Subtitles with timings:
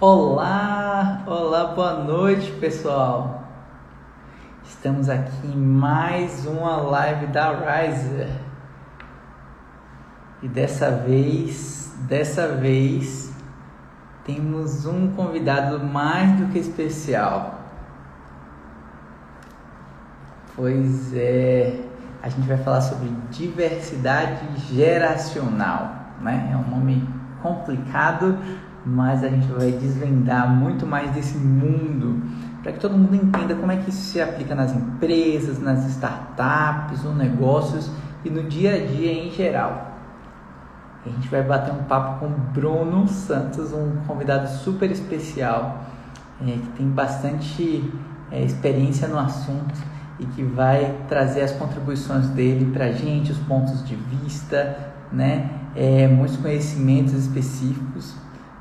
[0.00, 3.42] Olá, olá, boa noite pessoal.
[4.62, 8.30] Estamos aqui em mais uma live da Riser.
[10.40, 13.34] E dessa vez, dessa vez,
[14.24, 17.58] temos um convidado mais do que especial.
[20.54, 21.76] Pois é,
[22.22, 26.50] a gente vai falar sobre diversidade geracional, né?
[26.52, 27.04] É um nome
[27.42, 28.38] complicado,
[28.84, 32.22] mas a gente vai desvendar muito mais desse mundo
[32.62, 37.02] para que todo mundo entenda como é que isso se aplica nas empresas, nas startups,
[37.04, 37.90] nos negócios
[38.24, 39.88] e no dia a dia em geral.
[41.06, 45.84] A gente vai bater um papo com Bruno Santos, um convidado super especial
[46.40, 47.90] é, que tem bastante
[48.30, 49.74] é, experiência no assunto
[50.18, 55.50] e que vai trazer as contribuições dele para a gente, os pontos de vista, né?
[55.76, 58.14] É, muitos conhecimentos específicos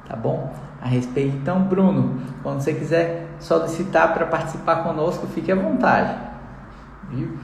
[0.08, 0.54] tá bom?
[0.82, 1.36] A respeito.
[1.36, 6.18] Então, Bruno, quando você quiser solicitar para participar conosco, fique à vontade,
[7.10, 7.38] viu?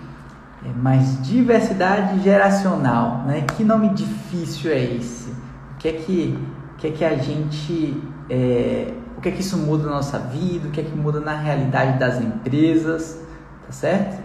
[0.65, 3.41] É, mas diversidade geracional, né?
[3.41, 5.31] Que nome difícil é esse?
[5.31, 6.39] O que é que,
[6.73, 10.19] o que, é que a gente, é, o que é que isso muda na nossa
[10.19, 10.69] vida?
[10.69, 13.21] O que é que muda na realidade das empresas?
[13.65, 14.23] Tá certo?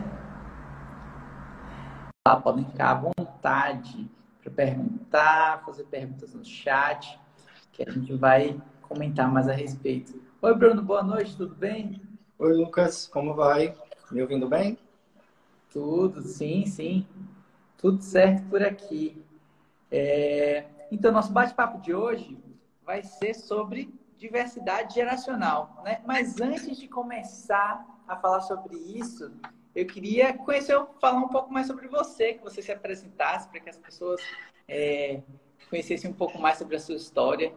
[2.42, 4.08] Podem ficar à vontade
[4.42, 7.18] para perguntar, fazer perguntas no chat
[7.78, 10.20] que a gente vai comentar mais a respeito.
[10.42, 12.02] Oi, Bruno, boa noite, tudo bem?
[12.36, 13.72] Oi, Lucas, como vai?
[14.10, 14.76] Me ouvindo bem?
[15.72, 17.06] Tudo, sim, sim.
[17.76, 19.22] Tudo certo por aqui.
[19.92, 20.64] É...
[20.90, 22.36] Então, nosso bate-papo de hoje
[22.84, 26.00] vai ser sobre diversidade geracional, né?
[26.04, 29.30] Mas antes de começar a falar sobre isso,
[29.72, 33.70] eu queria conhecer, falar um pouco mais sobre você, que você se apresentasse para que
[33.70, 34.20] as pessoas
[34.66, 35.22] é,
[35.70, 37.52] conhecessem um pouco mais sobre a sua história.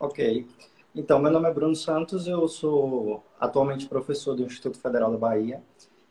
[0.00, 0.48] Ok.
[0.94, 5.62] Então, meu nome é Bruno Santos, eu sou atualmente professor do Instituto Federal da Bahia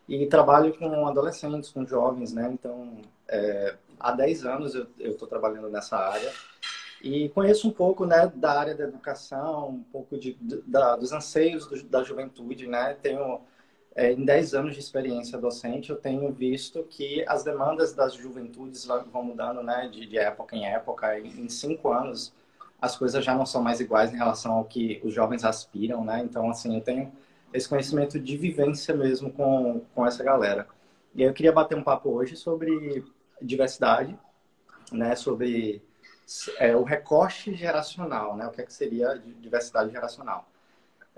[0.07, 2.51] e trabalho com adolescentes, com jovens, né?
[2.53, 6.31] Então, é, há 10 anos eu estou trabalhando nessa área
[7.01, 11.65] e conheço um pouco né, da área da educação, um pouco de, da, dos anseios
[11.65, 12.95] do, da juventude, né?
[13.01, 13.41] Tenho,
[13.95, 18.85] é, em 10 anos de experiência docente, eu tenho visto que as demandas das juventudes
[18.85, 19.89] vão mudando, né?
[19.91, 21.19] De, de época em época.
[21.19, 22.31] Em 5 anos,
[22.81, 26.21] as coisas já não são mais iguais em relação ao que os jovens aspiram, né?
[26.23, 27.11] Então, assim, eu tenho
[27.53, 30.67] esse conhecimento de vivência mesmo com, com essa galera.
[31.13, 33.03] E eu queria bater um papo hoje sobre
[33.41, 34.17] diversidade,
[34.91, 35.15] né?
[35.15, 35.81] Sobre
[36.57, 38.47] é, o recorte geracional, né?
[38.47, 40.47] O que, é que seria diversidade geracional.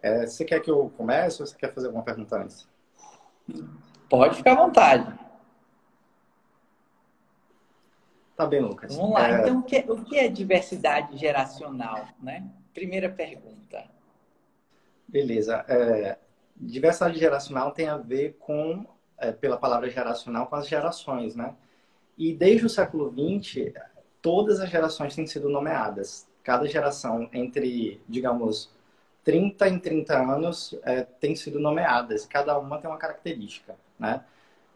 [0.02, 2.68] É, você quer que eu comece ou você quer fazer alguma pergunta antes?
[4.10, 5.20] Pode ficar à vontade.
[8.42, 8.96] Tá bem, Lucas.
[8.96, 9.30] Vamos lá.
[9.30, 9.42] É...
[9.42, 12.44] Então, o que, é, o que é diversidade geracional, né?
[12.74, 13.84] Primeira pergunta.
[15.08, 15.64] Beleza.
[15.68, 16.18] É,
[16.56, 18.84] diversidade geracional tem a ver com,
[19.20, 21.54] é, pela palavra geracional, com as gerações, né?
[22.18, 23.74] E desde o século XX,
[24.24, 26.28] todas as gerações têm sido nomeadas.
[26.44, 28.72] Cada geração entre, digamos,
[29.24, 32.26] 30 em 30 anos é, tem sido nomeadas.
[32.26, 34.24] Cada uma tem uma característica, né?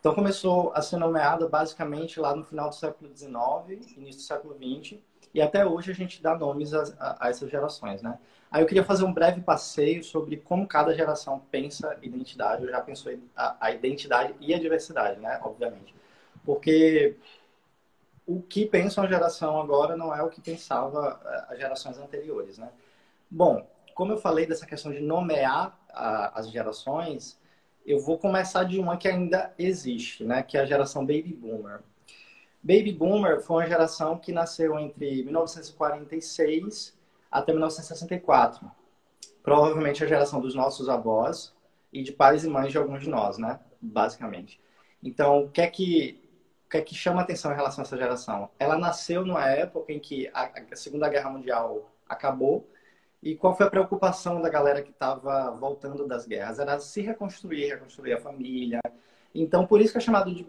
[0.05, 4.53] Então começou a ser nomeada basicamente lá no final do século XIX, início do século
[4.53, 4.99] XX,
[5.33, 8.19] e até hoje a gente dá nomes a, a, a, essas gerações, né?
[8.51, 12.61] Aí eu queria fazer um breve passeio sobre como cada geração pensa identidade.
[12.61, 15.39] Eu já pensou a, a identidade e a diversidade, né?
[15.41, 15.95] Obviamente.
[16.45, 17.17] Porque
[18.27, 22.59] o que pensa uma geração agora não é o que pensava eh, as gerações anteriores,
[22.59, 22.69] né?
[23.27, 27.39] Bom, como eu falei dessa questão de nomear as gerações,
[27.85, 30.41] eu vou começar de uma que ainda existe, né?
[30.41, 31.81] Que é a geração Baby Boomer.
[32.63, 36.97] Baby Boomer foi uma geração que nasceu entre 1946
[37.29, 38.69] até 1964.
[39.44, 41.53] Provavelmente a geração dos nossos avós
[41.94, 43.59] e de pais e mães de alguns de nós, né?
[43.79, 44.59] Basicamente.
[45.03, 46.19] Então, o que é que
[46.66, 48.49] o que é que chama atenção em relação a essa geração?
[48.58, 52.67] Ela nasceu numa época em que a Segunda Guerra Mundial acabou
[53.25, 56.59] e qual foi a preocupação da galera que estava voltando das guerras?
[56.59, 58.79] Era se reconstruir, reconstruir a família.
[59.33, 60.47] Então, por isso que é chamado de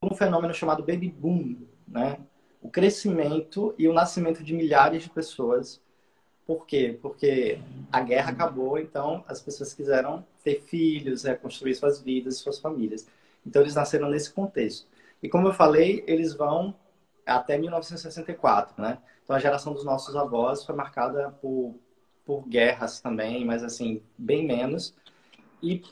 [0.00, 1.56] um fenômeno chamado baby boom,
[1.88, 2.20] né?
[2.62, 5.80] O crescimento e o nascimento de milhares de pessoas.
[6.46, 6.96] Por quê?
[7.02, 7.60] Porque
[7.90, 13.08] a guerra acabou, então as pessoas quiseram ter filhos, reconstruir suas vidas, suas famílias.
[13.44, 14.86] Então eles nasceram nesse contexto.
[15.20, 16.76] E como eu falei, eles vão
[17.36, 18.98] até 1964, né?
[19.24, 21.74] Então a geração dos nossos avós foi marcada por,
[22.24, 24.94] por guerras também, mas assim, bem menos.
[25.62, 25.82] E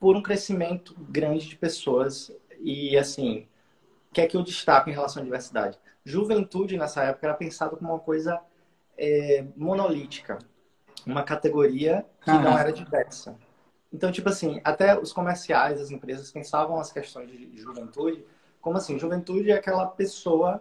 [0.00, 2.32] por um crescimento grande de pessoas.
[2.60, 3.46] E assim,
[4.16, 5.78] que é que eu destaco em relação à diversidade?
[6.02, 8.40] Juventude, nessa época, era pensado como uma coisa
[8.96, 10.38] é, monolítica,
[11.04, 13.36] uma categoria que não era diversa.
[13.92, 18.24] Então, tipo assim, até os comerciais, as empresas pensavam as questões de juventude
[18.66, 20.60] como assim, juventude é aquela pessoa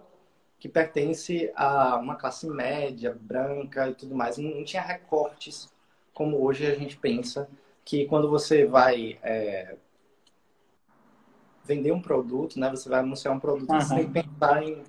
[0.60, 4.38] que pertence a uma classe média, branca e tudo mais.
[4.38, 5.74] Não, não tinha recortes
[6.13, 7.50] como hoje a gente pensa
[7.84, 9.75] que quando você vai é,
[11.63, 13.81] vender um produto, né, você vai anunciar um produto, uhum.
[13.81, 14.84] você tem que pensar em,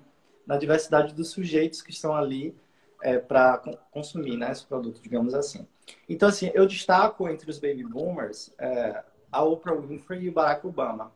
[0.45, 2.55] na diversidade dos sujeitos que estão ali
[3.01, 3.57] é, para
[3.89, 5.65] consumir né, esse produto, digamos assim.
[6.07, 10.67] Então, assim, eu destaco entre os baby boomers é, a Oprah Winfrey e o Barack
[10.67, 11.11] Obama.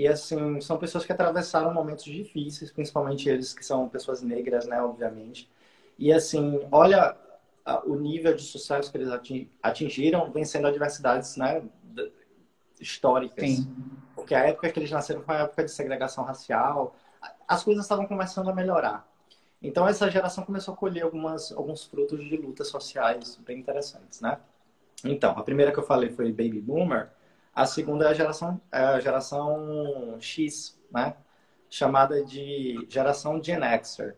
[0.00, 4.80] E, assim, são pessoas que atravessaram momentos difíceis, principalmente eles que são pessoas negras, né,
[4.82, 5.46] obviamente.
[5.98, 7.14] E, assim, olha
[7.84, 9.10] o nível de sucesso que eles
[9.62, 11.62] atingiram vencendo adversidades, né,
[12.80, 13.46] históricas.
[13.46, 13.70] Sim.
[14.14, 16.96] Porque a época que eles nasceram foi uma época de segregação racial.
[17.46, 19.06] As coisas estavam começando a melhorar.
[19.62, 24.38] Então, essa geração começou a colher algumas, alguns frutos de lutas sociais bem interessantes, né?
[25.04, 27.10] Então, a primeira que eu falei foi Baby Boomer.
[27.54, 31.14] A segunda é a geração, é a geração X, né?
[31.70, 34.16] chamada de geração Gen Xer.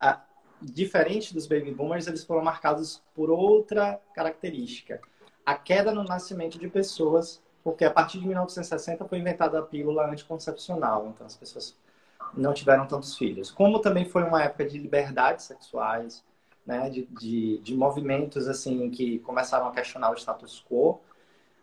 [0.00, 0.22] A,
[0.62, 5.00] diferente dos baby boomers, eles foram marcados por outra característica:
[5.44, 10.06] a queda no nascimento de pessoas, porque a partir de 1960 foi inventada a pílula
[10.08, 11.76] anticoncepcional, então as pessoas
[12.32, 13.50] não tiveram tantos filhos.
[13.50, 16.24] Como também foi uma época de liberdades sexuais,
[16.64, 21.00] né, de, de, de movimentos assim que começaram a questionar o status quo,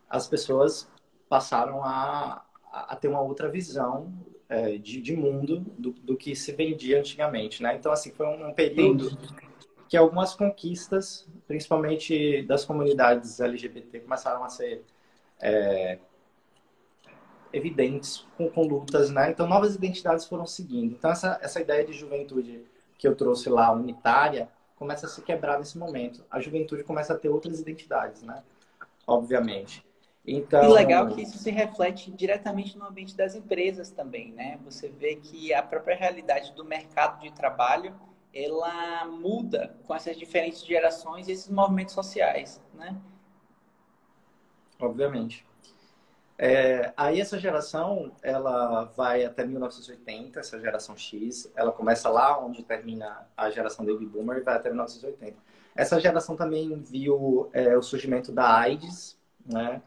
[0.10, 0.88] as pessoas
[1.32, 4.12] passaram a, a ter uma outra visão
[4.50, 7.74] é, de, de, mundo do, do, que se vendia antigamente, né?
[7.74, 9.18] Então, assim, foi um período
[9.88, 14.84] que algumas conquistas, principalmente das comunidades LGBT, começaram a ser
[15.40, 16.00] é,
[17.54, 19.32] evidentes com, com, lutas, né?
[19.32, 20.96] Então, novas identidades foram seguindo.
[20.96, 22.66] Então, essa, essa ideia de juventude
[22.98, 26.26] que eu trouxe lá, unitária, começa a se quebrar nesse momento.
[26.30, 28.44] A juventude começa a ter outras identidades, né?
[29.08, 29.90] Obviamente.
[30.26, 30.64] Então...
[30.64, 34.60] E legal que isso se reflete diretamente no ambiente das empresas também, né?
[34.66, 37.96] Você vê que a própria realidade do mercado de trabalho,
[38.34, 42.96] ela muda com essas diferentes gerações e esses movimentos sociais, né?
[44.80, 45.46] Obviamente.
[46.38, 52.64] É, aí essa geração, ela vai até 1980, essa geração X, ela começa lá onde
[52.64, 55.38] termina a geração Baby Boomer e vai até 1980.
[55.76, 59.82] Essa geração também viu é, o surgimento da AIDS, né?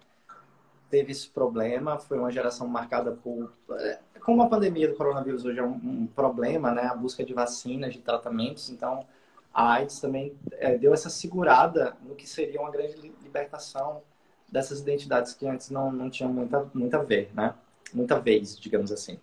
[0.95, 3.53] Teve esse problema, foi uma geração marcada por.
[3.73, 6.83] É, como a pandemia do coronavírus hoje é um, um problema, né?
[6.83, 9.05] A busca de vacinas, de tratamentos, então
[9.53, 14.03] a AIDS também é, deu essa segurada no que seria uma grande libertação
[14.49, 17.55] dessas identidades que antes não, não tinham muita, muita ver, né?
[17.93, 19.19] Muita vez, digamos assim.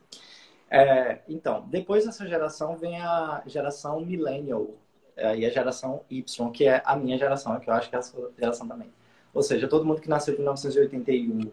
[0.70, 4.68] É, então, depois dessa geração vem a geração millennial
[5.16, 8.00] é, e a geração Y, que é a minha geração, que eu acho que é
[8.00, 8.92] a sua geração também.
[9.34, 11.52] Ou seja, todo mundo que nasceu de 1981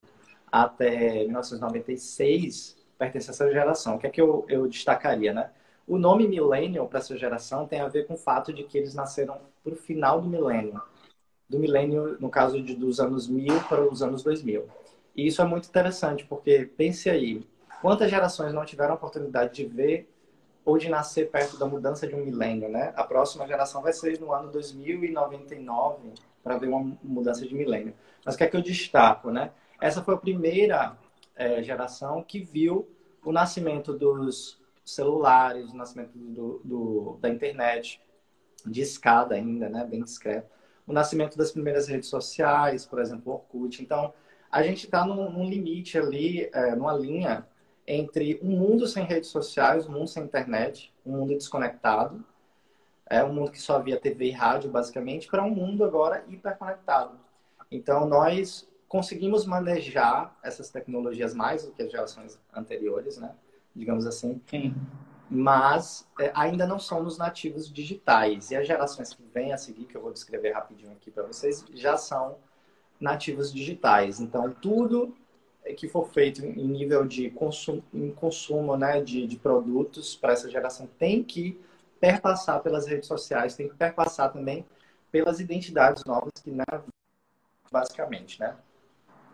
[0.50, 3.96] até 1996 pertence a essa geração.
[3.96, 5.50] O que é que eu, eu destacaria, né?
[5.86, 8.94] O nome millennial para essa geração tem a ver com o fato de que eles
[8.94, 10.82] nasceram para o final do milênio.
[11.48, 14.68] Do milênio, no caso de, dos anos 1000 para os anos 2000.
[15.16, 17.46] E isso é muito interessante, porque pense aí,
[17.80, 20.08] quantas gerações não tiveram a oportunidade de ver
[20.64, 22.92] ou de nascer perto da mudança de um milênio, né?
[22.94, 26.12] A próxima geração vai ser no ano 2099,
[26.44, 27.94] para ver uma mudança de milênio.
[28.24, 29.50] Mas o que é que eu destaco, né?
[29.80, 30.96] Essa foi a primeira
[31.36, 32.88] é, geração que viu
[33.24, 38.00] o nascimento dos celulares, o nascimento do, do, da internet,
[38.64, 39.84] de escada ainda, né?
[39.84, 40.48] Bem discreto.
[40.86, 43.82] O nascimento das primeiras redes sociais, por exemplo, o Orkut.
[43.82, 44.12] Então,
[44.50, 47.46] a gente está num, num, limite ali, é, numa linha
[47.86, 52.24] entre um mundo sem redes sociais, um mundo sem internet, um mundo desconectado,
[53.08, 57.18] é um mundo que só via TV e rádio, basicamente, para um mundo agora hiperconectado.
[57.70, 63.34] Então, nós conseguimos manejar essas tecnologias mais do que as gerações anteriores, né?
[63.76, 64.40] Digamos assim.
[64.46, 64.74] Sim.
[65.30, 68.50] Mas é, ainda não somos nativos digitais.
[68.50, 71.64] E as gerações que vêm a seguir, que eu vou descrever rapidinho aqui para vocês,
[71.74, 72.38] já são
[72.98, 74.20] nativos digitais.
[74.20, 75.14] Então, tudo
[75.76, 80.48] que for feito em nível de consumo, em consumo né, de, de produtos para essa
[80.48, 81.60] geração tem que
[82.00, 84.64] perpassar pelas redes sociais, tem que perpassar também
[85.10, 86.64] pelas identidades novas que, né,
[87.70, 88.56] basicamente, né?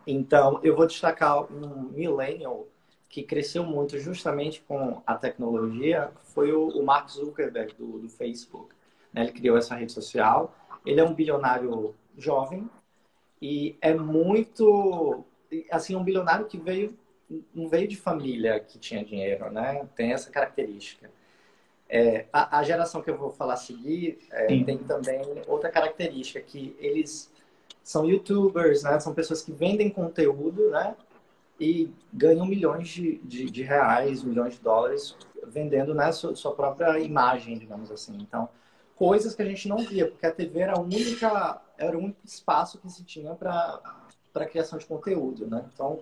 [0.05, 2.67] Então, eu vou destacar um millennial
[3.09, 8.75] que cresceu muito justamente com a tecnologia, foi o, o Mark Zuckerberg do, do Facebook.
[9.13, 9.21] Né?
[9.21, 10.53] Ele criou essa rede social.
[10.85, 12.69] Ele é um bilionário jovem
[13.41, 15.23] e é muito,
[15.71, 16.97] assim, um bilionário que veio
[17.53, 19.87] não veio de família que tinha dinheiro, né?
[19.95, 21.09] Tem essa característica.
[21.89, 26.41] É, a, a, geração que eu vou falar a seguir é, tem também outra característica,
[26.41, 27.31] que eles
[27.85, 28.99] são youtubers, né?
[28.99, 30.95] São pessoas que vendem conteúdo, né?
[31.59, 35.15] E ganham milhões de, de, de reais, milhões de dólares
[35.47, 38.17] vendendo né, sua, sua, própria imagem, digamos assim.
[38.19, 38.49] Então,
[38.95, 42.17] coisas que a gente não via, porque a TV era, a única, era o único
[42.25, 43.79] espaço que se tinha para
[44.33, 45.63] a criação de conteúdo, né?
[45.71, 45.99] Então,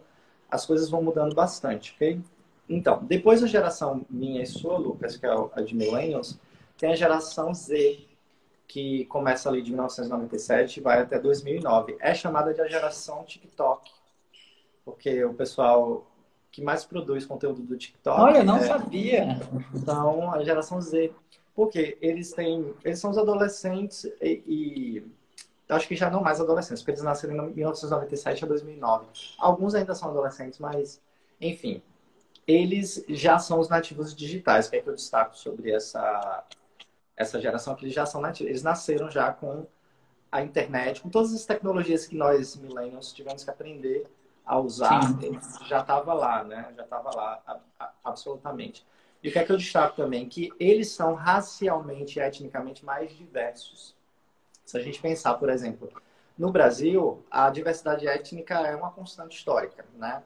[0.49, 2.21] as coisas vão mudando bastante, ok?
[2.69, 6.39] Então, depois da geração minha e sua, Lucas, que é a de millennials,
[6.77, 8.07] tem a geração Z,
[8.73, 11.95] que começa ali de 1997 e vai até 2009.
[11.99, 13.91] É chamada de a geração TikTok,
[14.83, 16.07] porque o pessoal
[16.51, 18.19] que mais produz conteúdo do TikTok.
[18.19, 18.61] Olha, não é...
[18.61, 19.39] sabia.
[19.75, 21.13] Então, a geração Z.
[21.55, 22.73] Porque eles têm.
[22.83, 25.05] Eles são os adolescentes e, e.
[25.69, 29.05] Acho que já não mais adolescentes, porque eles nasceram em 1997 a 2009.
[29.37, 30.99] Alguns ainda são adolescentes, mas,
[31.39, 31.79] enfim.
[32.47, 36.43] Eles já são os nativos digitais, que é que eu destaco sobre essa,
[37.15, 38.49] essa geração, que eles já são nativos.
[38.49, 39.65] Eles nasceram já com
[40.31, 44.05] a internet, com todas as tecnologias que nós, millennials, tivemos que aprender
[44.45, 44.99] a usar,
[45.67, 46.73] já estava lá, né?
[46.75, 47.61] Já estava lá,
[48.03, 48.85] absolutamente.
[49.21, 50.27] E o que é que eu destaco também?
[50.27, 53.95] Que eles são racialmente e etnicamente mais diversos.
[54.65, 55.89] Se a gente pensar, por exemplo,
[56.37, 60.23] no Brasil, a diversidade étnica é uma constante histórica, né?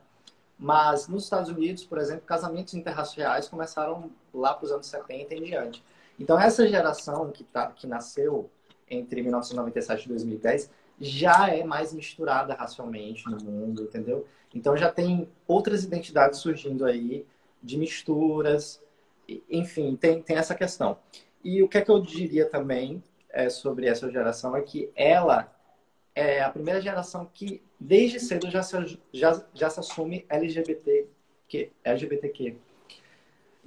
[0.58, 5.44] Mas nos Estados Unidos, por exemplo, casamentos interraciais começaram lá para os anos 70 em
[5.44, 5.84] diante.
[6.20, 8.50] Então, essa geração que, tá, que nasceu
[8.90, 14.26] entre 1997 e 2010 já é mais misturada racialmente no mundo, entendeu?
[14.54, 17.26] Então já tem outras identidades surgindo aí,
[17.62, 18.82] de misturas,
[19.50, 20.98] enfim, tem, tem essa questão.
[21.44, 25.54] E o que é que eu diria também é, sobre essa geração é que ela
[26.16, 31.08] é a primeira geração que desde cedo já se, já, já se assume LGBT,
[31.48, 32.56] que, LGBTQ.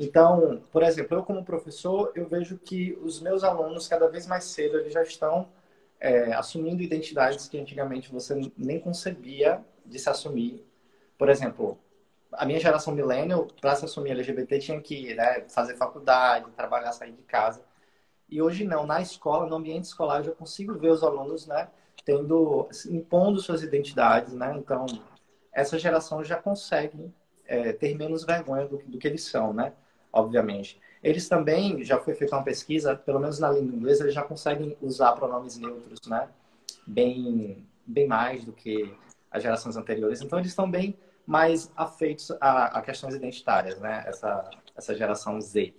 [0.03, 4.45] Então, por exemplo, eu como professor, eu vejo que os meus alunos, cada vez mais
[4.45, 5.47] cedo, eles já estão
[6.01, 10.67] é, assumindo identidades que antigamente você nem concebia de se assumir.
[11.19, 11.79] Por exemplo,
[12.33, 17.13] a minha geração millennial, para se assumir LGBT, tinha que né, fazer faculdade, trabalhar, sair
[17.13, 17.63] de casa.
[18.27, 21.69] E hoje não, na escola, no ambiente escolar, eu já consigo ver os alunos né,
[22.07, 24.33] tendo, impondo suas identidades.
[24.33, 24.55] Né?
[24.57, 24.87] Então,
[25.53, 27.13] essa geração já consegue
[27.45, 29.75] é, ter menos vergonha do, do que eles são, né?
[30.13, 30.81] Obviamente.
[31.03, 34.77] Eles também, já foi feita uma pesquisa, pelo menos na língua inglesa, eles já conseguem
[34.83, 36.29] usar pronomes neutros, né?
[36.87, 38.95] Bem, bem mais do que
[39.31, 40.21] as gerações anteriores.
[40.21, 44.05] Então, eles estão bem mais afeitos a, a questões identitárias, né?
[44.07, 45.73] Essa, essa geração Z.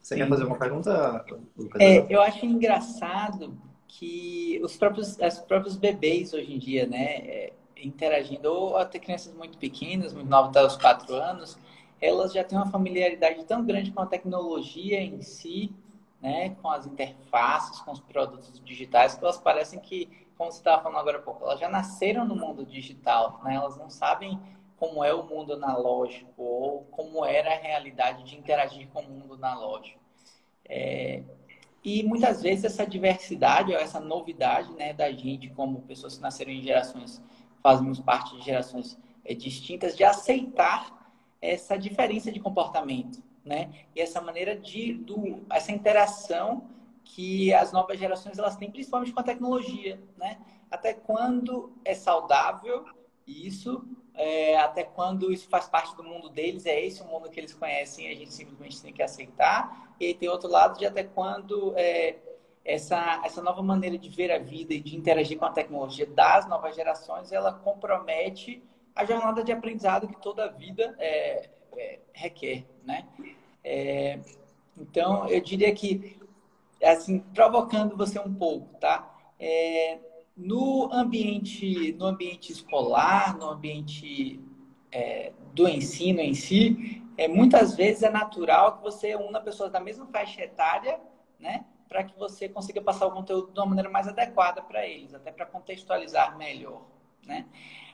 [0.00, 0.20] Você Sim.
[0.20, 1.24] quer fazer alguma pergunta,
[1.56, 1.82] Lucas?
[1.82, 3.58] É, eu acho engraçado
[3.88, 7.04] que os próprios, os próprios bebês hoje em dia, né?
[7.04, 11.58] É, interagindo, ou até crianças muito pequenas, muito novas, até os quatro anos,
[12.00, 15.74] elas já têm uma familiaridade tão grande com a tecnologia em si,
[16.20, 20.82] né, com as interfaces, com os produtos digitais, que elas parecem que, como você estava
[20.82, 23.54] falando agora há pouco, elas já nasceram no mundo digital, né?
[23.54, 24.38] elas não sabem
[24.76, 29.34] como é o mundo analógico ou como era a realidade de interagir com o mundo
[29.34, 30.00] analógico.
[30.64, 31.22] É...
[31.82, 36.50] E muitas vezes essa diversidade, ou essa novidade né, da gente, como pessoas que nasceram
[36.50, 37.22] em gerações,
[37.62, 41.05] fazemos parte de gerações é, distintas, de aceitar
[41.40, 43.70] essa diferença de comportamento, né?
[43.94, 46.68] E essa maneira de do, essa interação
[47.04, 50.38] que as novas gerações elas têm, principalmente com a tecnologia, né?
[50.70, 52.84] Até quando é saudável
[53.26, 57.38] isso, é, até quando isso faz parte do mundo deles, é esse o mundo que
[57.38, 59.94] eles conhecem, a gente simplesmente tem que aceitar.
[60.00, 62.16] E aí tem outro lado de até quando é,
[62.64, 66.48] essa, essa nova maneira de ver a vida e de interagir com a tecnologia das
[66.48, 68.62] novas gerações, ela compromete
[68.96, 73.06] a jornada de aprendizado que toda vida é, é, requer, né?
[73.62, 74.18] É,
[74.76, 76.18] então, eu diria que,
[76.82, 79.14] assim, provocando você um pouco, tá?
[79.38, 79.98] É,
[80.34, 84.40] no ambiente, no ambiente escolar, no ambiente
[84.90, 89.80] é, do ensino em si, é, muitas vezes é natural que você una pessoas da
[89.80, 90.98] mesma faixa etária,
[91.38, 91.66] né?
[91.86, 95.30] Para que você consiga passar o conteúdo de uma maneira mais adequada para eles, até
[95.30, 96.82] para contextualizar melhor,
[97.26, 97.46] né?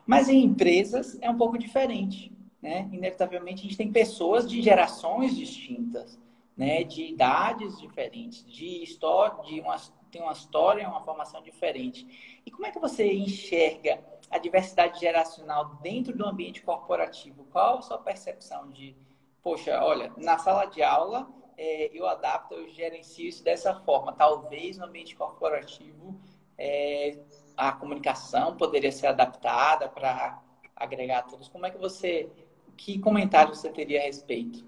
[0.06, 2.88] Mas em empresas é um pouco diferente, né?
[2.92, 6.18] Inevitavelmente a gente tem pessoas de gerações distintas,
[6.56, 6.84] né?
[6.84, 9.76] De idades diferentes, de história, de uma
[10.12, 12.40] tem uma história, uma formação diferente.
[12.44, 13.98] E como é que você enxerga
[14.30, 17.46] a diversidade geracional dentro do ambiente corporativo?
[17.50, 18.94] Qual a sua percepção de,
[19.42, 24.12] poxa, olha, na sala de aula é, eu adapto, eu gerencio isso dessa forma.
[24.12, 26.20] Talvez no ambiente corporativo
[26.58, 27.18] é,
[27.56, 30.40] a comunicação poderia ser adaptada para
[30.76, 31.48] agregar todos.
[31.48, 32.28] Como é que você
[32.76, 34.64] que comentário você teria a respeito?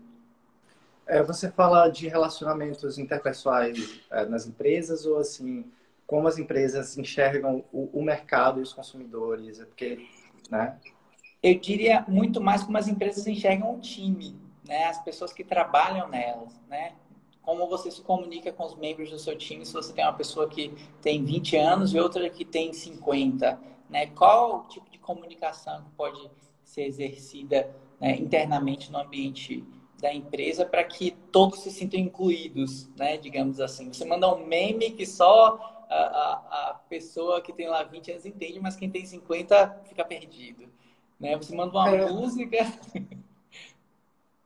[1.07, 5.71] É, você fala de relacionamentos interpessoais é, nas empresas ou assim,
[6.07, 9.61] como as empresas enxergam o, o mercado e os consumidores?
[9.61, 10.07] É porque,
[10.51, 10.79] né?
[11.43, 14.87] Eu diria muito mais como as empresas enxergam o time, né?
[14.87, 16.95] As pessoas que trabalham nelas, né?
[17.45, 20.49] Como você se comunica com os membros do seu time se você tem uma pessoa
[20.49, 20.73] que
[21.03, 23.61] tem 20 anos e outra que tem 50,
[23.91, 24.07] né?
[24.07, 26.31] Qual o tipo de comunicação que pode
[26.65, 29.65] ser exercida né, internamente no ambiente
[30.01, 33.17] da empresa para que todos se sintam incluídos, né?
[33.17, 33.93] Digamos assim.
[33.93, 38.27] Você manda um meme que só a, a, a pessoa que tem lá 20 anos
[38.27, 40.69] entende, mas quem tem 50 fica perdido.
[41.19, 41.37] Né?
[41.37, 42.59] Você manda uma é, música.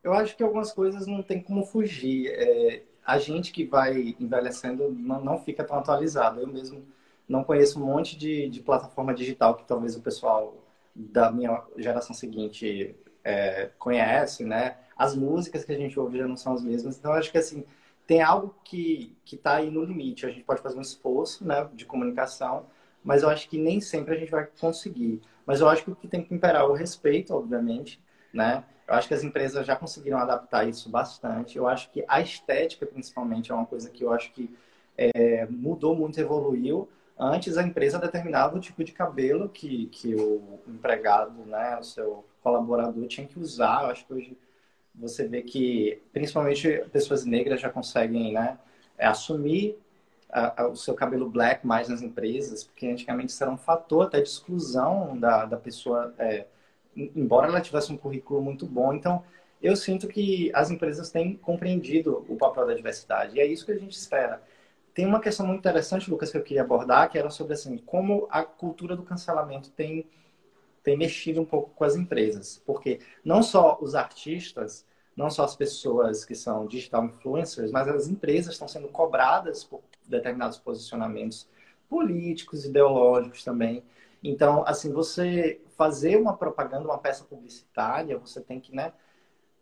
[0.02, 2.28] Eu acho que algumas coisas não tem como fugir.
[2.30, 6.40] É, a gente que vai envelhecendo não, não, fica tão atualizado.
[6.40, 6.84] Eu mesmo
[7.26, 10.54] não conheço um monte de, de plataforma digital que talvez o pessoal
[10.94, 14.76] da minha geração seguinte é, conhece, né?
[14.94, 16.98] As músicas que a gente ouve já não são as mesmas.
[16.98, 17.64] Então, acho que assim
[18.06, 20.26] tem algo que está aí no limite.
[20.26, 22.66] A gente pode fazer um esforço, né, de comunicação,
[23.02, 25.22] mas eu acho que nem sempre a gente vai conseguir.
[25.46, 27.98] Mas eu acho que o que tem que imperar é o respeito, obviamente,
[28.34, 28.64] né?
[28.88, 31.58] Eu acho que as empresas já conseguiram adaptar isso bastante.
[31.58, 34.50] Eu acho que a estética, principalmente, é uma coisa que eu acho que
[34.96, 36.88] é, mudou muito, evoluiu.
[37.18, 42.24] Antes, a empresa determinava o tipo de cabelo que, que o empregado, né, o seu
[42.42, 43.84] colaborador tinha que usar.
[43.84, 44.38] Eu acho que hoje
[44.94, 48.58] você vê que, principalmente, pessoas negras já conseguem né,
[48.96, 49.78] é, assumir
[50.30, 54.06] a, a, o seu cabelo black mais nas empresas, porque antigamente isso era um fator
[54.06, 56.46] até de exclusão da, da pessoa, é,
[57.14, 58.92] embora ela tivesse um currículo muito bom.
[58.92, 59.22] Então,
[59.62, 63.72] eu sinto que as empresas têm compreendido o papel da diversidade, e é isso que
[63.72, 64.42] a gente espera.
[64.94, 68.26] Tem uma questão muito interessante, Lucas, que eu queria abordar, que era sobre assim, como
[68.30, 70.06] a cultura do cancelamento tem
[70.82, 75.54] tem mexido um pouco com as empresas, porque não só os artistas, não só as
[75.54, 81.46] pessoas que são digital influencers, mas as empresas estão sendo cobradas por determinados posicionamentos
[81.88, 83.82] políticos, ideológicos também.
[84.22, 88.92] Então, assim, você fazer uma propaganda, uma peça publicitária, você tem que, né,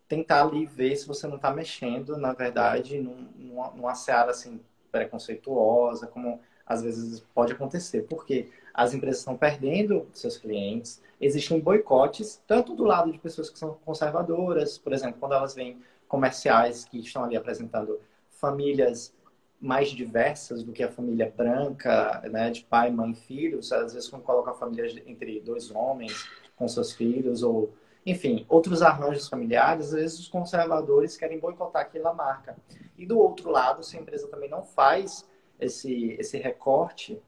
[0.08, 6.06] tentar ali ver se você não está mexendo, na verdade, numa, numa seara, assim, preconceituosa,
[6.06, 8.02] como às vezes pode acontecer.
[8.02, 13.58] Porque as empresas estão perdendo seus clientes, existem boicotes, tanto do lado de pessoas que
[13.58, 19.12] são conservadoras, por exemplo, quando elas veem comerciais que estão ali apresentando famílias
[19.60, 24.22] mais diversas do que a família branca, né, de pai, mãe, filhos, às vezes quando
[24.22, 27.72] coloca a família entre dois homens com seus filhos ou
[28.06, 32.56] enfim, outros arranjos familiares, às vezes os conservadores querem boicotar aquela marca.
[32.96, 37.20] E do outro lado, se a empresa também não faz esse, esse recorte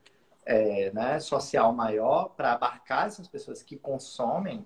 [0.47, 4.65] é, né, social maior para abarcar essas pessoas que consomem,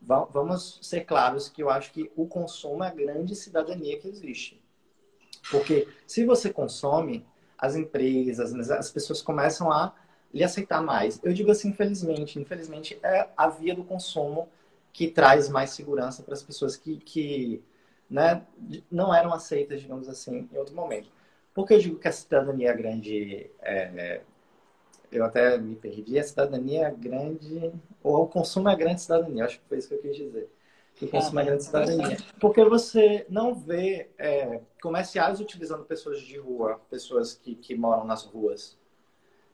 [0.00, 4.57] vamos ser claros que eu acho que o consumo é a grande cidadania que existe.
[5.50, 7.24] Porque se você consome,
[7.56, 9.94] as empresas, as pessoas começam a
[10.32, 11.20] lhe aceitar mais.
[11.22, 14.48] Eu digo assim, infelizmente, infelizmente é a via do consumo
[14.92, 17.62] que traz mais segurança para as pessoas que, que
[18.08, 18.42] né,
[18.90, 21.10] não eram aceitas, digamos assim, em outro momento.
[21.54, 24.20] Por que eu digo que a cidadania grande é,
[25.10, 29.58] eu até me perdi, a cidadania é grande, ou o consumo é grande cidadania, acho
[29.58, 30.48] que foi isso que eu quis dizer.
[30.98, 32.16] Que é grande cidadania.
[32.40, 38.24] Porque você não vê é, comerciais utilizando pessoas de rua, pessoas que, que moram nas
[38.24, 38.76] ruas.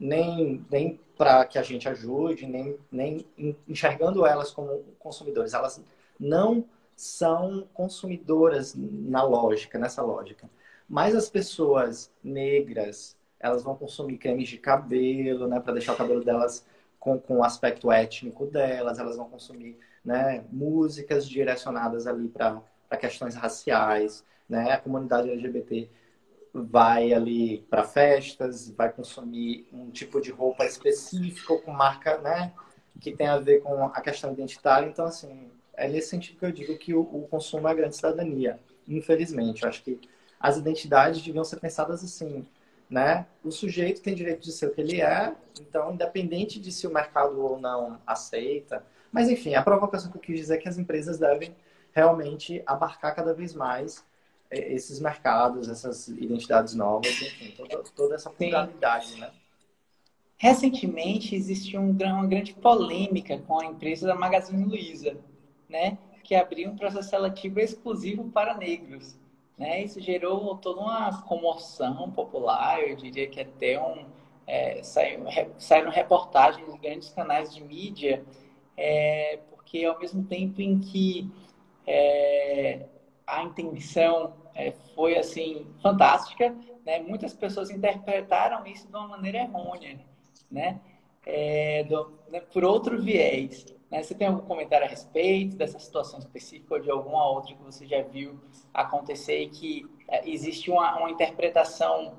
[0.01, 3.27] Nem, nem para que a gente ajude, nem, nem
[3.69, 5.53] enxergando elas como consumidores.
[5.53, 5.83] Elas
[6.19, 6.65] não
[6.97, 10.49] são consumidoras na lógica, nessa lógica.
[10.89, 16.25] Mas as pessoas negras, elas vão consumir cremes de cabelo, né, para deixar o cabelo
[16.25, 16.65] delas
[16.99, 22.63] com, com o aspecto étnico delas, elas vão consumir né, músicas direcionadas ali para
[22.99, 25.89] questões raciais, né, a comunidade LGBT
[26.53, 32.53] vai ali para festas, vai consumir um tipo de roupa específica com marca, né,
[33.01, 34.87] que tem a ver com a questão identitária.
[34.87, 38.61] Então, assim, é nesse sentido que eu digo que o, o consumo é grande cidadania.
[38.87, 39.99] Infelizmente, eu acho que
[40.39, 42.47] as identidades deviam ser pensadas assim
[42.89, 43.27] né?
[43.43, 46.93] O sujeito tem direito de ser o que ele é, então, independente de se o
[46.93, 48.85] mercado ou não aceita.
[49.15, 51.55] Mas, enfim, a provocação que eu quis dizer é que as empresas devem
[51.93, 54.05] realmente abarcar cada vez mais
[54.51, 59.31] é, esses mercados, essas identidades novas, enfim, toda, toda essa pluralidade, né?
[60.37, 65.17] Recentemente existiu um, uma grande polêmica com a empresa da Magazine Luiza,
[65.69, 65.97] né?
[66.25, 69.15] Que abriu um processo seletivo exclusivo para negros.
[69.57, 69.85] Né?
[69.85, 74.07] Isso gerou toda uma comoção popular, eu diria que até um,
[74.45, 78.25] é, saíram, saíram reportagens em grandes canais de mídia,
[78.77, 81.31] é, porque ao mesmo tempo em que
[81.87, 82.87] é,
[83.27, 87.01] a intenção é, foi assim fantástica, né?
[87.01, 89.99] Muitas pessoas interpretaram isso de uma maneira errônea,
[90.51, 90.81] né?
[91.27, 92.41] É, do, né?
[92.41, 93.65] por outro viés.
[93.91, 94.03] Né?
[94.03, 97.87] Você tem algum comentário a respeito dessa situação específica ou de alguma outra que você
[97.87, 98.39] já viu
[98.73, 102.15] acontecer e que é, existe uma, uma interpretação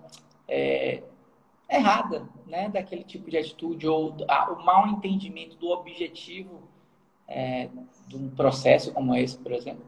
[0.47, 1.03] é,
[1.69, 2.69] errada, né?
[2.69, 6.62] Daquele tipo de atitude ou a, o mau entendimento do objetivo
[7.28, 7.69] é,
[8.08, 9.86] de um processo como esse, por exemplo?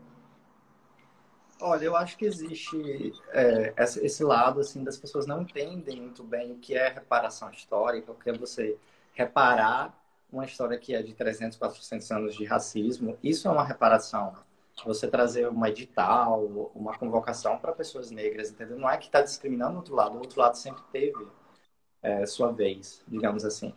[1.59, 6.51] Olha, eu acho que existe é, esse lado assim das pessoas não entendem muito bem
[6.51, 8.77] o que é reparação histórica, o que é você
[9.13, 9.97] reparar
[10.31, 13.17] uma história que é de 300, 400 anos de racismo.
[13.23, 14.35] Isso é uma reparação.
[14.85, 18.77] Você trazer uma edital, uma convocação para pessoas negras, entendeu?
[18.77, 21.27] Não é que está discriminando o outro lado, o outro lado sempre teve
[22.01, 23.73] é, sua vez, digamos assim.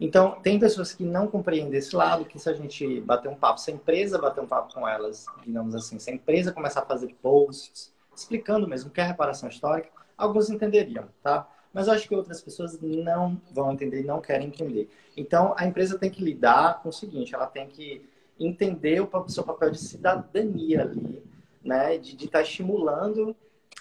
[0.00, 3.60] Então, tem pessoas que não compreendem esse lado, que se a gente bater um papo,
[3.60, 6.86] se a empresa bater um papo com elas, digamos assim, se a empresa começar a
[6.86, 11.48] fazer posts, explicando mesmo o que é reparação histórica, alguns entenderiam, tá?
[11.72, 14.88] Mas eu acho que outras pessoas não vão entender e não querem entender.
[15.16, 19.42] Então, a empresa tem que lidar com o seguinte, ela tem que entender o seu
[19.42, 21.22] papel de cidadania ali,
[21.62, 21.98] né?
[21.98, 23.34] De estar tá estimulando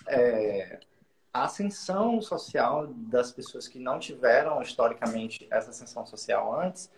[0.08, 0.80] é,
[1.38, 6.92] a ascensão social das pessoas que não tiveram historicamente essa ascensão social antes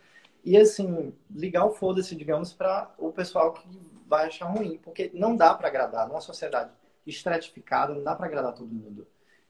[0.45, 3.67] e assim ligar o foda-se digamos para o pessoal que
[4.07, 6.71] vai achar ruim porque não dá para agradar numa sociedade
[7.05, 9.05] estratificada não dá para agradar todo mundo.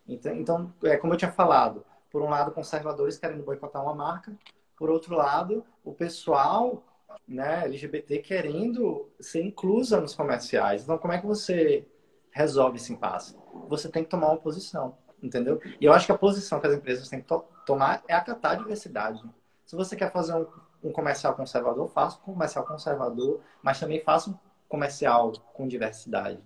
[0.08, 4.36] Então, então é como eu tinha falado por um lado conservadores querendo boicotar uma marca
[4.76, 6.84] por outro lado o pessoal
[7.28, 10.82] né LGBT querendo ser inclusa nos comerciais.
[10.82, 11.88] Então como é que você
[12.32, 13.36] resolve esse impasse.
[13.68, 15.62] Você tem que tomar uma posição, entendeu?
[15.80, 18.54] E eu acho que a posição que as empresas têm que to tomar é acatar
[18.54, 19.24] a diversidade.
[19.66, 20.48] Se você quer fazer um,
[20.84, 24.38] um comercial conservador, faça um comercial conservador, mas também faça um
[24.68, 26.40] comercial com diversidade.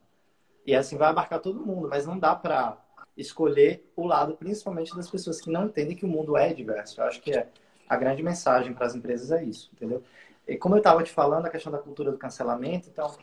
[0.66, 2.78] E assim vai abarcar todo mundo, mas não dá para
[3.16, 7.02] escolher o lado, principalmente das pessoas que não entendem que o mundo é diverso.
[7.02, 7.50] Eu acho que é
[7.88, 10.02] a grande mensagem para as empresas é isso, entendeu?
[10.48, 13.16] E como eu estava te falando, a questão da cultura do cancelamento, então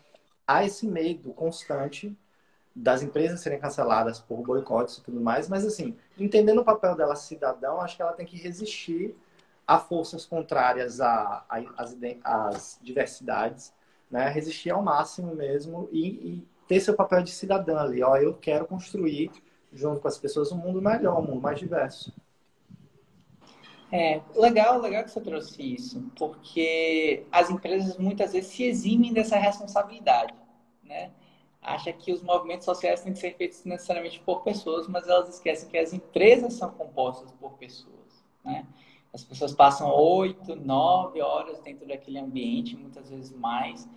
[0.46, 2.16] há esse medo constante
[2.74, 7.16] das empresas serem canceladas por boicotes e tudo mais, mas assim, entendendo o papel dela
[7.16, 9.14] cidadão, acho que ela tem que resistir
[9.66, 13.72] a forças contrárias às, diversidades,
[14.10, 14.28] né?
[14.28, 18.02] resistir ao máximo mesmo e, e, ter seu papel de cidadã ali.
[18.02, 19.30] Ó, eu quero construir,
[19.72, 22.12] junto com as pessoas, um mundo melhor, um mundo mais diverso.
[23.92, 29.36] É, legal, legal que você trouxe isso, porque as empresas muitas vezes se eximem dessa
[29.36, 30.32] responsabilidade,
[30.84, 31.10] né?
[31.62, 35.68] Acha que os movimentos sociais têm que ser feitos necessariamente por pessoas, mas elas esquecem
[35.68, 38.66] que as empresas são compostas por pessoas, né?
[39.12, 43.88] As pessoas passam oito, nove horas dentro daquele ambiente, muitas vezes mais,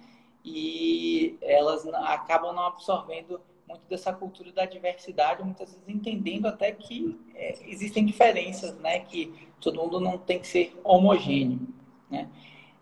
[0.43, 7.17] e elas acabam não absorvendo muito dessa cultura da diversidade, muitas vezes entendendo até que
[7.34, 8.99] é, existem diferenças, né?
[8.99, 11.62] Que todo mundo não tem que ser homogêneo,
[12.10, 12.30] né?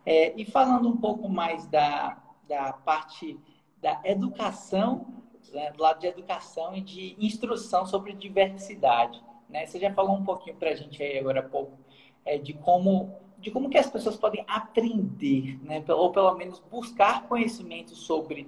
[0.05, 2.17] É, e falando um pouco mais da,
[2.47, 3.37] da parte
[3.81, 5.07] da educação,
[5.51, 9.21] né, do lado de educação e de instrução sobre diversidade.
[9.49, 9.65] Né?
[9.65, 11.77] Você já falou um pouquinho para a gente aí agora há pouco
[12.23, 15.83] é, de como de como que as pessoas podem aprender, né?
[15.87, 18.47] ou pelo menos buscar conhecimento sobre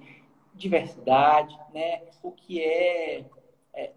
[0.53, 2.03] diversidade, né?
[2.21, 3.25] o que é,
[3.73, 3.91] é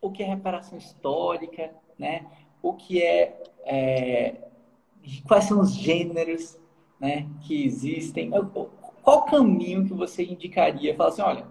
[0.00, 2.24] o que é reparação histórica, né?
[2.62, 4.36] o que é, é
[5.26, 6.56] quais são os gêneros
[7.00, 8.30] né, que existem,
[9.10, 10.94] qual caminho que você indicaria?
[10.94, 11.46] Falar assim, olha,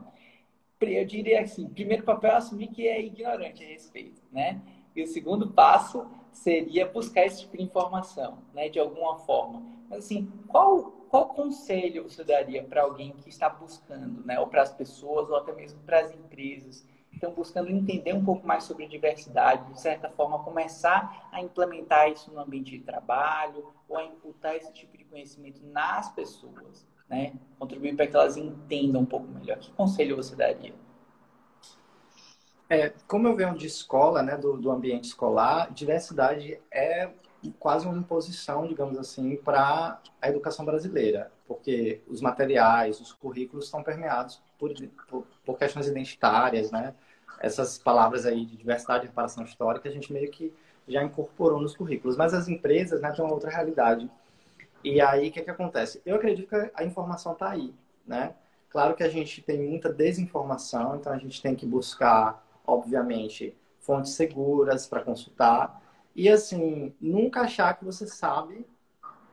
[0.79, 4.61] eu diria assim, primeiro papel é assumir que é ignorante a respeito, né?
[4.95, 9.61] E o segundo passo seria buscar esse tipo de informação, né, de alguma forma.
[9.89, 14.61] Mas assim, qual qual conselho você daria para alguém que está buscando, né, ou para
[14.61, 18.63] as pessoas, ou até mesmo para as empresas, que estão buscando entender um pouco mais
[18.63, 24.05] sobre diversidade, de certa forma começar a implementar isso no ambiente de trabalho, ou a
[24.05, 26.87] imputar esse tipo de conhecimento nas pessoas?
[27.09, 27.33] Né?
[27.57, 29.57] Contribuir para que elas entendam um pouco melhor.
[29.57, 30.73] Que conselho você daria?
[32.69, 37.09] É, como eu venho de escola, né, do, do ambiente escolar, diversidade é
[37.57, 43.81] quase uma imposição, digamos assim, para a educação brasileira, porque os materiais, os currículos estão
[43.81, 44.71] permeados por,
[45.07, 46.93] por, por, questões identitárias, né?
[47.39, 50.53] Essas palavras aí de diversidade e reparação histórica a gente meio que
[50.87, 54.09] já incorporou nos currículos, mas as empresas né, têm uma outra realidade
[54.83, 56.01] e aí, o que, que acontece?
[56.05, 57.73] Eu acredito que a informação está aí,
[58.05, 58.35] né?
[58.69, 64.13] Claro que a gente tem muita desinformação, então a gente tem que buscar, obviamente, fontes
[64.13, 65.81] seguras para consultar.
[66.15, 68.65] E, assim, nunca achar que você sabe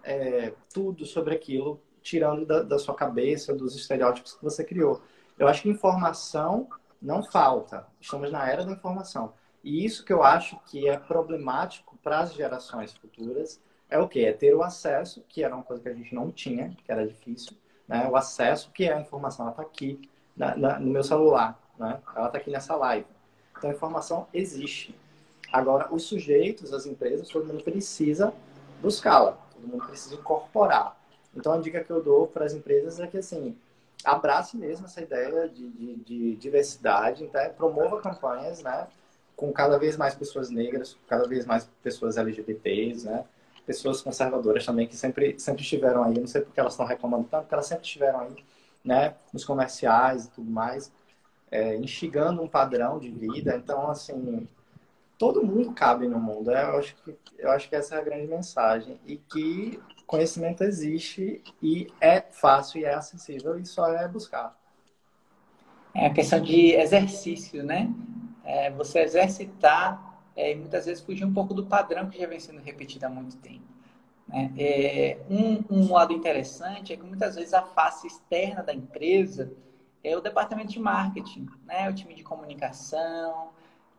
[0.02, 5.02] é, tudo sobre aquilo tirando da, da sua cabeça, dos estereótipos que você criou.
[5.37, 6.68] Eu acho que informação
[7.02, 7.87] não falta.
[8.00, 9.35] Estamos na era da informação.
[9.62, 14.20] E isso que eu acho que é problemático para as gerações futuras é o quê?
[14.20, 17.07] É ter o acesso, que era uma coisa que a gente não tinha, que era
[17.07, 18.09] difícil, né?
[18.09, 22.01] O acesso, que é a informação, ela está aqui na, na, no meu celular, né?
[22.14, 23.07] Ela está aqui nessa live.
[23.57, 24.94] Então, a informação existe.
[25.53, 28.33] Agora, os sujeitos, as empresas, todo mundo precisa
[28.83, 30.99] buscá-la, todo mundo precisa incorporar.
[31.35, 33.57] Então, a dica que eu dou para as empresas é que, assim,
[34.05, 38.88] abrace mesmo essa ideia de, de, de diversidade, então, promova campanhas, né?
[39.37, 43.25] Com cada vez mais pessoas negras, cada vez mais pessoas LGBTs, né?
[43.66, 47.42] Pessoas conservadoras também, que sempre, sempre estiveram aí, não sei porque elas estão reclamando tanto,
[47.42, 48.37] porque elas sempre estiveram aí,
[48.85, 49.16] né?
[49.33, 50.92] Nos comerciais e tudo mais,
[51.50, 53.57] é, instigando um padrão de vida.
[53.57, 54.48] Então, assim,
[55.18, 56.50] todo mundo cabe no mundo.
[56.50, 56.62] Né?
[56.62, 59.00] Eu acho que, eu acho que essa é a grande mensagem.
[59.05, 64.57] E que conhecimento existe e é fácil e é acessível e só é buscar.
[65.92, 67.92] É a questão de exercício, né?
[68.44, 70.06] É você exercitar
[70.37, 73.09] é, e muitas vezes fugir um pouco do padrão que já vem sendo repetido há
[73.09, 73.64] muito tempo.
[74.29, 74.53] Né?
[74.59, 79.53] É, um, um lado interessante é que muitas vezes a face externa da empresa
[80.05, 81.88] é o departamento de marketing, né?
[81.88, 83.51] o time de comunicação.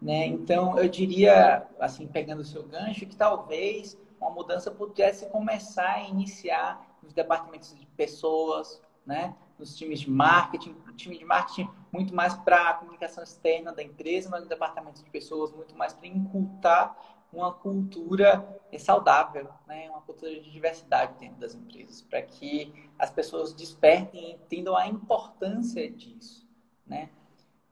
[0.01, 0.27] Né?
[0.27, 6.03] Então, eu diria, assim, pegando o seu gancho, que talvez uma mudança pudesse começar a
[6.03, 9.33] iniciar nos departamentos de pessoas, né?
[9.57, 14.29] Nos times de marketing, time de marketing muito mais para a comunicação externa da empresa,
[14.29, 16.95] mas no departamento de pessoas muito mais para incultar
[17.31, 19.89] uma cultura saudável, né?
[19.89, 24.87] uma cultura de diversidade dentro das empresas, para que as pessoas despertem e entendam a
[24.87, 26.47] importância disso.
[26.85, 27.09] Né?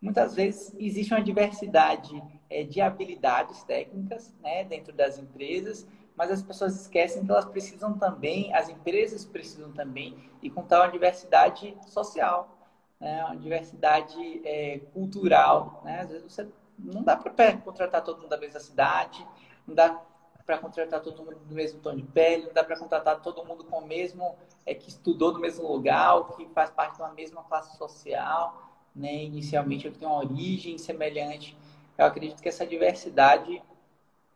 [0.01, 6.41] Muitas vezes existe uma diversidade é, de habilidades técnicas né, dentro das empresas, mas as
[6.41, 12.57] pessoas esquecem que elas precisam também, as empresas precisam também, e contar uma diversidade social,
[12.99, 15.81] né, uma diversidade é, cultural.
[15.83, 16.01] Né?
[16.01, 16.47] Às vezes você
[16.79, 19.25] não dá para contratar todo mundo da mesma cidade,
[19.67, 20.01] não dá
[20.45, 23.63] para contratar todo mundo do mesmo tom de pele, não dá para contratar todo mundo
[23.63, 27.43] com o mesmo, é, que estudou no mesmo lugar, que faz parte de uma mesma
[27.43, 29.23] classe social, né?
[29.23, 31.57] inicialmente, que tem uma origem semelhante.
[31.97, 33.61] Eu acredito que essa diversidade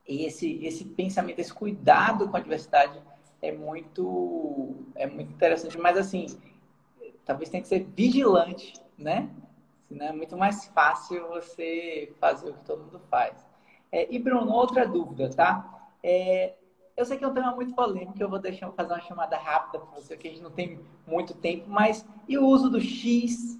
[0.09, 2.99] esse, esse pensamento, esse cuidado com a diversidade
[3.41, 5.77] é muito, é muito interessante.
[5.77, 6.25] Mas, assim,
[7.23, 9.29] talvez tenha que ser vigilante, né?
[9.87, 13.45] Senão é muito mais fácil você fazer o que todo mundo faz.
[13.91, 15.91] É, e, Bruno, outra dúvida, tá?
[16.03, 16.53] É,
[16.95, 19.79] eu sei que é um tema muito polêmico, eu vou deixar fazer uma chamada rápida
[19.79, 23.59] para você, que a gente não tem muito tempo, mas e o uso do X,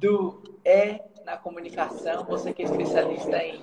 [0.00, 2.24] do E na comunicação?
[2.24, 3.62] Você que é especialista em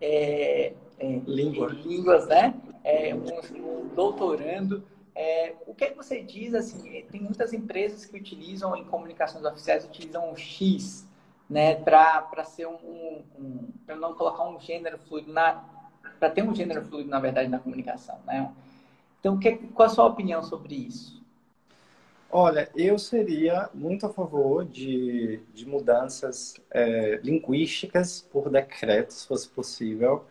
[0.00, 1.68] é, é, Língua.
[1.68, 2.54] línguas, né?
[2.82, 4.84] É, um, um doutorando.
[5.14, 9.44] É, o que, é que você diz, assim, tem muitas empresas que utilizam em comunicações
[9.44, 11.08] oficiais, utilizam o X,
[11.48, 15.64] né, para ser um, um, um para não colocar um gênero fluido na,
[16.18, 18.52] para ter um gênero fluido, na verdade, na comunicação, né?
[19.20, 21.24] Então, que, qual a sua opinião sobre isso?
[22.30, 29.48] Olha, eu seria muito a favor de, de mudanças é, linguísticas por decreto, se fosse
[29.48, 30.26] possível,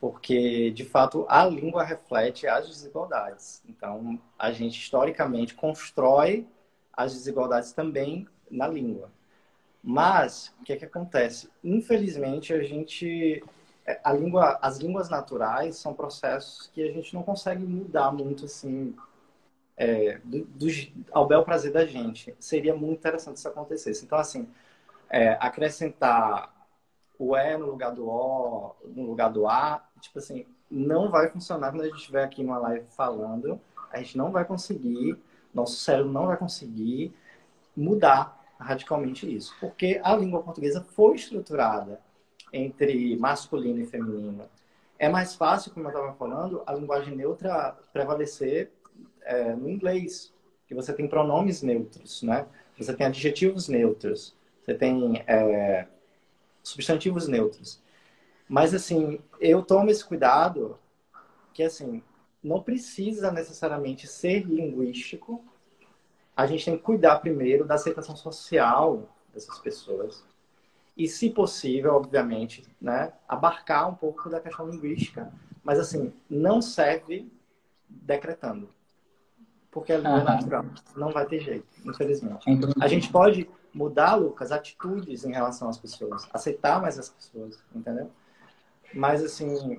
[0.00, 3.62] porque, de fato, a língua reflete as desigualdades.
[3.68, 6.46] Então, a gente, historicamente, constrói
[6.92, 9.10] as desigualdades também na língua.
[9.82, 11.48] Mas, o que é que acontece?
[11.62, 13.42] Infelizmente, a gente...
[13.86, 18.44] É, a língua, as línguas naturais são processos que a gente não consegue mudar muito,
[18.46, 18.96] assim,
[19.76, 20.66] é, do, do,
[21.12, 22.34] ao bel prazer da gente.
[22.40, 24.04] Seria muito interessante se acontecesse.
[24.04, 24.48] Então, assim,
[25.08, 26.52] é, acrescentar
[27.18, 31.70] o E no lugar do O, no lugar do A, tipo assim, não vai funcionar
[31.70, 33.60] quando a gente estiver aqui numa live falando.
[33.90, 35.16] A gente não vai conseguir,
[35.54, 37.14] nosso cérebro não vai conseguir
[37.76, 39.54] mudar radicalmente isso.
[39.60, 42.00] Porque a língua portuguesa foi estruturada
[42.52, 44.44] entre masculino e feminino.
[44.98, 48.72] É mais fácil, como eu estava falando, a linguagem neutra prevalecer
[49.22, 50.32] é, no inglês,
[50.66, 52.46] que você tem pronomes neutros, né?
[52.78, 55.86] Você tem adjetivos neutros, você tem é,
[56.66, 57.80] substantivos neutros.
[58.48, 60.78] Mas, assim, eu tomo esse cuidado
[61.54, 62.02] que, assim,
[62.42, 65.44] não precisa necessariamente ser linguístico.
[66.36, 70.24] A gente tem que cuidar primeiro da aceitação social dessas pessoas.
[70.96, 75.32] E, se possível, obviamente, né, abarcar um pouco da questão linguística.
[75.62, 77.30] Mas, assim, não serve
[77.88, 78.68] decretando
[79.76, 80.64] porque é natural.
[80.96, 82.46] Não vai ter jeito, infelizmente.
[82.80, 88.10] A gente pode mudar, Lucas, atitudes em relação às pessoas, aceitar mais as pessoas, entendeu?
[88.94, 89.76] Mas, assim,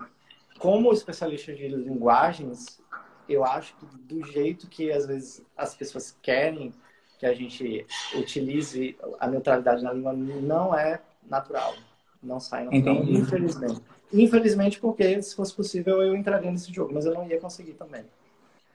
[0.59, 2.79] como especialista de linguagens,
[3.27, 6.71] eu acho que do jeito que às vezes as pessoas querem
[7.17, 11.73] que a gente utilize a neutralidade na língua não é natural.
[12.21, 13.17] Não sai natural, Entendi.
[13.17, 13.81] infelizmente.
[14.13, 18.05] Infelizmente, porque se fosse possível eu entraria nesse jogo, mas eu não ia conseguir também.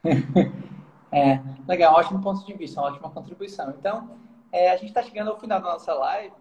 [1.13, 3.71] é, legal, ótimo ponto de vista, ótima contribuição.
[3.71, 4.11] Então,
[4.53, 6.35] é, a gente está chegando ao final da nossa live,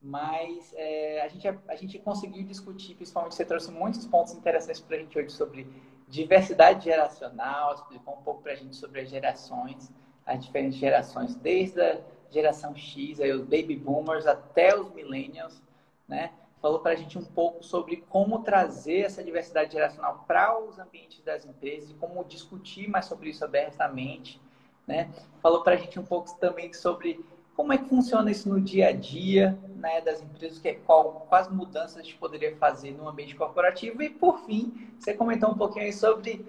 [0.00, 4.96] mas é, a, gente, a gente conseguiu discutir, principalmente você trouxe muitos pontos interessantes para
[4.96, 5.66] a gente hoje sobre
[6.08, 9.92] diversidade geracional, explicou um pouco para a gente sobre as gerações,
[10.24, 15.60] as diferentes gerações, desde a geração X, aí os baby boomers, até os millennials,
[16.08, 16.32] né?
[16.62, 21.22] Falou para a gente um pouco sobre como trazer essa diversidade geracional para os ambientes
[21.22, 24.40] das empresas e como discutir mais sobre isso abertamente,
[24.86, 25.10] né?
[25.40, 27.24] Falou para a gente um pouco também sobre
[27.60, 31.26] como é que funciona isso no dia a dia né, das empresas, que, é qual,
[31.28, 34.02] quais mudanças a gente poderia fazer no ambiente corporativo.
[34.02, 36.42] E, por fim, você comentou um pouquinho sobre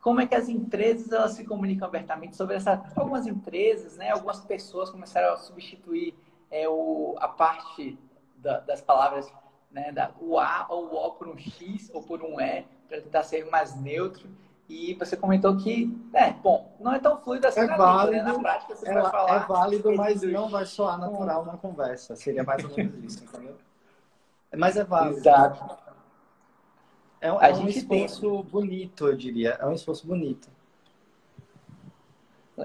[0.00, 2.84] como é que as empresas elas se comunicam abertamente sobre essa.
[2.96, 6.12] Algumas empresas, né, algumas pessoas começaram a substituir
[6.50, 7.96] é, o, a parte
[8.38, 9.32] da, das palavras,
[9.70, 13.00] né, da, o A ou o O por um X ou por um E, para
[13.00, 14.28] tentar ser mais neutro.
[14.72, 18.32] E você comentou que, é, bom, não é tão fluido assim é na válido, né?
[18.32, 19.36] Na prática você é, vai falar.
[19.36, 22.16] É válido, mas não vai soar natural na conversa.
[22.16, 23.54] Seria mais ou menos isso, entendeu?
[24.56, 25.18] Mas é válido.
[25.18, 25.76] Exato.
[27.20, 28.50] É, um, é um esforço tem...
[28.50, 29.50] bonito, eu diria.
[29.60, 30.48] É um esforço bonito.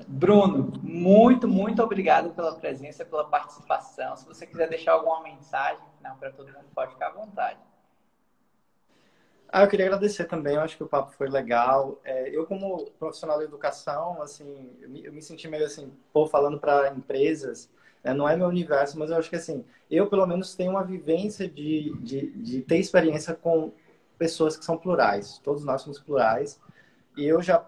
[0.07, 4.15] Bruno, muito, muito obrigado pela presença, pela participação.
[4.15, 5.83] Se você quiser deixar alguma mensagem
[6.17, 7.59] para todo mundo, pode ficar à vontade.
[9.49, 11.99] Ah, eu queria agradecer também, eu acho que o papo foi legal.
[12.03, 16.27] É, eu, como profissional da educação, assim, eu me, eu me senti meio assim, pô,
[16.27, 17.69] falando para empresas,
[18.03, 20.83] né, não é meu universo, mas eu acho que assim, eu pelo menos tenho uma
[20.83, 23.71] vivência de, de, de ter experiência com
[24.17, 26.59] pessoas que são plurais, todos nós somos plurais,
[27.15, 27.65] e eu já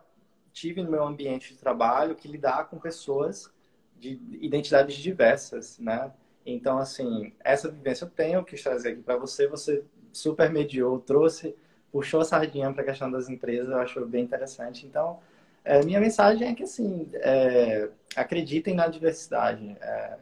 [0.52, 3.52] tive no meu ambiente de trabalho que lidar com pessoas
[3.98, 6.12] de identidades diversas, né?
[6.46, 11.00] Então, assim, essa vivência eu tenho, eu quis trazer aqui para você, você super mediou,
[11.00, 11.56] trouxe
[11.92, 14.86] puxou a sardinha para a questão das empresas, eu acho bem interessante.
[14.86, 15.20] Então,
[15.64, 19.76] é, minha mensagem é que, assim, é, acreditem na diversidade.
[19.82, 20.18] É,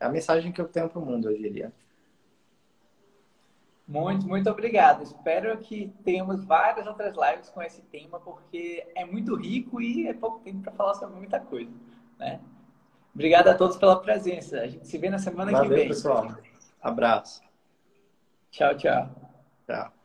[0.00, 1.72] é a mensagem que eu tenho para o mundo, eu diria.
[3.86, 5.02] Muito, muito obrigado.
[5.02, 10.14] Espero que tenhamos várias outras lives com esse tema, porque é muito rico e é
[10.14, 11.70] pouco tempo para falar sobre muita coisa,
[12.18, 12.40] né?
[13.14, 14.60] Obrigado a todos pela presença.
[14.60, 15.88] A gente se vê na semana Valeu, que vem.
[15.88, 16.34] pessoal.
[16.82, 17.42] Abraço.
[18.50, 19.08] Tchau, tchau.
[19.66, 20.03] Tchau.